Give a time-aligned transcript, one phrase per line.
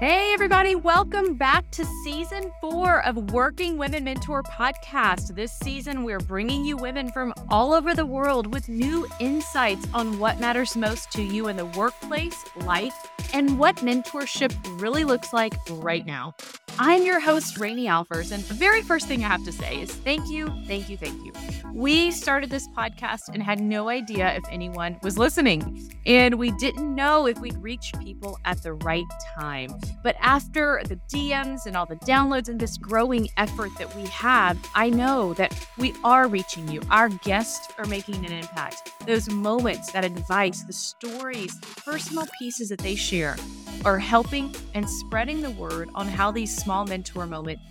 [0.00, 5.34] Hey, everybody, welcome back to season four of Working Women Mentor podcast.
[5.34, 10.20] This season, we're bringing you women from all over the world with new insights on
[10.20, 12.94] what matters most to you in the workplace, life,
[13.32, 16.32] and what mentorship really looks like right now.
[16.80, 19.90] I'm your host, Rainy Alfers, and the very first thing I have to say is
[19.90, 21.32] thank you, thank you, thank you.
[21.72, 26.94] We started this podcast and had no idea if anyone was listening, and we didn't
[26.94, 29.04] know if we'd reach people at the right
[29.36, 29.70] time.
[30.04, 34.56] But after the DMs and all the downloads and this growing effort that we have,
[34.76, 36.80] I know that we are reaching you.
[36.90, 38.92] Our guests are making an impact.
[39.04, 43.36] Those moments, that advice, the stories, personal pieces that they share
[43.84, 47.62] are helping and spreading the word on how these small mentor moments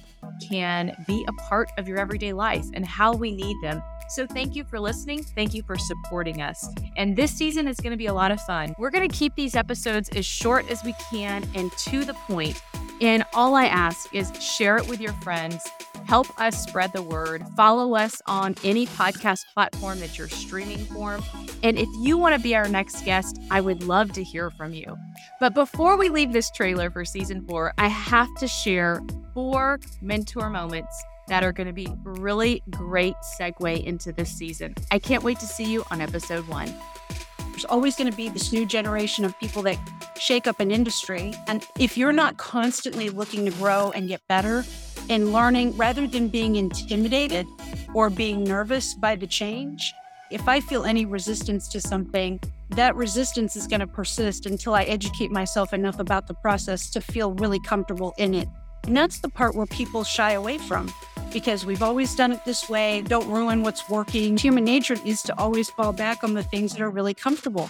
[0.49, 3.81] can be a part of your everyday life and how we need them.
[4.09, 5.23] So, thank you for listening.
[5.23, 6.67] Thank you for supporting us.
[6.95, 8.73] And this season is going to be a lot of fun.
[8.80, 12.61] We're going to keep these episodes as short as we can and to the point.
[13.02, 15.67] And all I ask is share it with your friends
[16.08, 17.44] help us spread the word.
[17.55, 21.23] Follow us on any podcast platform that you're streaming from.
[21.63, 24.73] And if you want to be our next guest, I would love to hear from
[24.73, 24.97] you.
[25.39, 29.02] But before we leave this trailer for season four, I have to share
[29.33, 34.75] four mentor moments that are going to be really great segue into this season.
[34.91, 36.73] I can't wait to see you on episode one.
[37.52, 39.78] There's always going to be this new generation of people that
[40.19, 41.33] shake up an industry.
[41.47, 44.63] And if you're not constantly looking to grow and get better,
[45.09, 47.45] in learning rather than being intimidated
[47.94, 49.94] or being nervous by the change.
[50.30, 52.39] If I feel any resistance to something,
[52.72, 57.02] that resistance is going to persist until I educate myself enough about the process to
[57.02, 58.47] feel really comfortable in it.
[58.85, 60.91] And that's the part where people shy away from
[61.31, 63.02] because we've always done it this way.
[63.02, 64.38] Don't ruin what's working.
[64.38, 67.69] Human nature is to always fall back on the things that are really comfortable.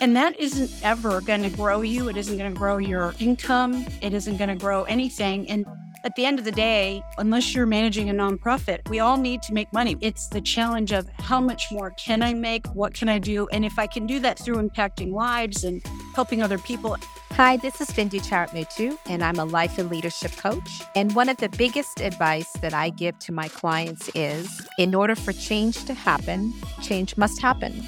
[0.00, 2.08] And that isn't ever going to grow you.
[2.08, 3.86] It isn't going to grow your income.
[4.02, 5.48] It isn't going to grow anything.
[5.48, 5.64] And
[6.06, 9.52] at the end of the day, unless you're managing a nonprofit, we all need to
[9.52, 9.96] make money.
[10.00, 12.64] It's the challenge of how much more can I make?
[12.76, 13.48] What can I do?
[13.48, 15.84] And if I can do that through impacting lives and
[16.14, 16.96] helping other people.
[17.32, 20.70] Hi, this is Bindi Charatmutu, and I'm a life and leadership coach.
[20.94, 25.16] And one of the biggest advice that I give to my clients is in order
[25.16, 27.82] for change to happen, change must happen.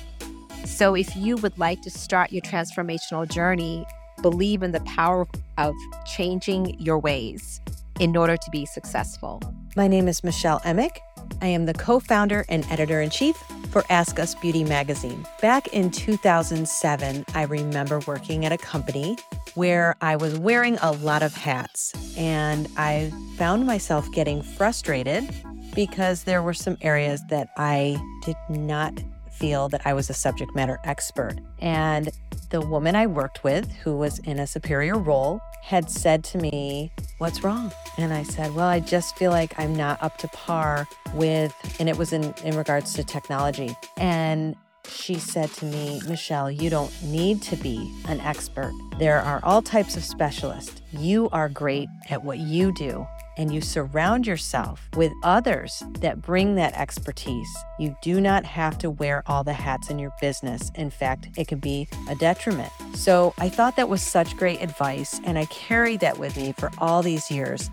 [0.65, 3.87] So if you would like to start your transformational journey,
[4.23, 5.73] believe in the power of
[6.05, 7.61] changing your ways
[7.99, 9.41] in order to be successful.
[9.77, 11.01] My name is Michelle Emick.
[11.41, 13.37] I am the co founder and editor in chief
[13.71, 15.27] for Ask Us Beauty magazine.
[15.41, 19.17] Back in 2007, I remember working at a company
[19.55, 25.29] where I was wearing a lot of hats, and I found myself getting frustrated
[25.75, 30.55] because there were some areas that I did not feel that I was a subject
[30.55, 31.39] matter expert.
[31.61, 32.11] And
[32.51, 36.93] the woman I worked with, who was in a superior role, had said to me,
[37.19, 37.73] What's wrong?
[37.97, 41.89] And I said, Well, I just feel like I'm not up to par with, and
[41.89, 43.77] it was in, in regards to technology.
[43.97, 44.57] And
[44.89, 48.73] she said to me, Michelle, you don't need to be an expert.
[48.99, 50.81] There are all types of specialists.
[50.93, 53.07] You are great at what you do
[53.39, 58.91] and you surround yourself with others that bring that expertise, you do not have to
[58.91, 60.71] wear all the hats in your business.
[60.75, 62.71] In fact, it could be a detriment.
[62.95, 66.71] So I thought that was such great advice, and I carried that with me for
[66.79, 67.71] all these years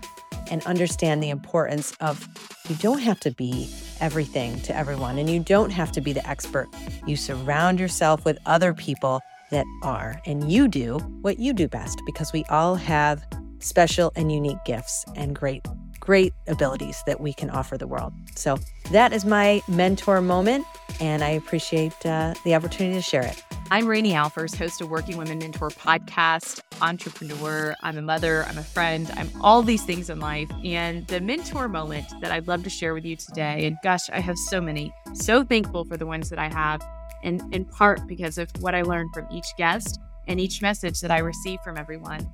[0.50, 2.26] and understand the importance of
[2.68, 3.68] you don't have to be
[4.00, 6.68] everything to everyone and you don't have to be the expert.
[7.06, 12.00] You surround yourself with other people that are, and you do what you do best
[12.04, 13.24] because we all have
[13.60, 15.66] special and unique gifts and great,
[16.00, 18.12] great abilities that we can offer the world.
[18.34, 18.58] So
[18.90, 20.64] that is my mentor moment,
[21.00, 23.42] and I appreciate uh, the opportunity to share it.
[23.70, 27.74] I'm Rainy Alfers, host of Working Women Mentor podcast, entrepreneur.
[27.82, 30.48] I'm a mother, I'm a friend, I'm all these things in life.
[30.64, 34.20] And the mentor moment that I'd love to share with you today, and gosh, I
[34.20, 36.80] have so many, so thankful for the ones that I have,
[37.24, 39.98] and in part because of what I learned from each guest
[40.28, 42.30] and each message that I receive from everyone.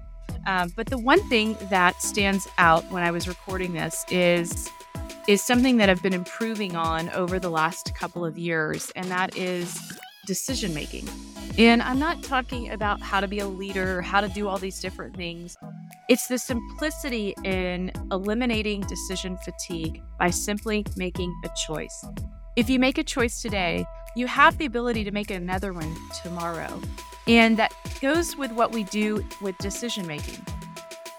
[0.47, 4.71] Um, but the one thing that stands out when I was recording this is
[5.29, 9.37] is something that I've been improving on over the last couple of years, and that
[9.37, 9.79] is
[10.27, 11.09] decision making.
[11.59, 14.81] And I'm not talking about how to be a leader, how to do all these
[14.81, 15.57] different things.
[16.09, 22.05] It's the simplicity in eliminating decision fatigue by simply making a choice.
[22.57, 23.85] If you make a choice today,
[24.17, 26.81] you have the ability to make another one tomorrow.
[27.27, 30.45] And that goes with what we do with decision making.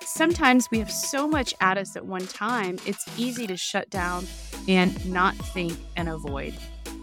[0.02, 4.28] Sometimes we have so much at us at one time, it's easy to shut down
[4.68, 6.54] and not think and avoid.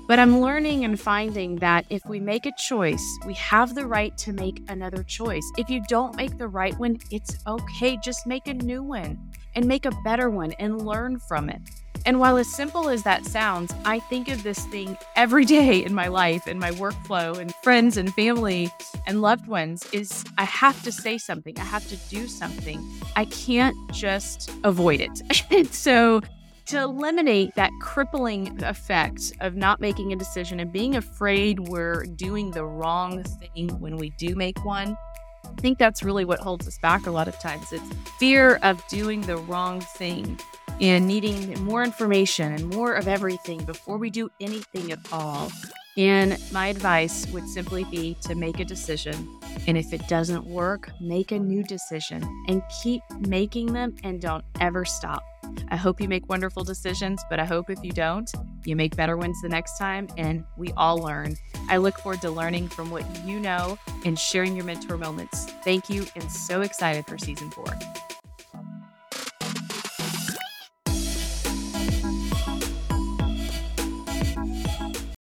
[0.07, 4.17] But I'm learning and finding that if we make a choice, we have the right
[4.19, 5.45] to make another choice.
[5.57, 7.97] If you don't make the right one, it's okay.
[8.03, 9.19] Just make a new one
[9.55, 11.61] and make a better one and learn from it.
[12.07, 15.95] And while as simple as that sounds, I think of this thing every day in
[15.95, 18.71] my life, in my workflow, and friends and family
[19.07, 21.59] and loved ones is I have to say something.
[21.59, 22.85] I have to do something.
[23.17, 25.73] I can't just avoid it.
[25.73, 26.21] so
[26.67, 32.53] to eliminate that crippling effect of not making a decision and being afraid we're doing
[32.53, 34.97] the wrong thing when we do make one.
[35.45, 37.73] I think that's really what holds us back a lot of times.
[37.73, 40.39] It's fear of doing the wrong thing
[40.81, 45.51] and needing more information and more of everything before we do anything at all.
[45.97, 49.39] And my advice would simply be to make a decision.
[49.67, 54.45] And if it doesn't work, make a new decision and keep making them and don't
[54.61, 55.23] ever stop.
[55.69, 58.31] I hope you make wonderful decisions, but I hope if you don't,
[58.65, 61.37] you make better ones the next time and we all learn.
[61.69, 65.47] I look forward to learning from what you know and sharing your mentor moments.
[65.65, 67.67] Thank you and so excited for season four.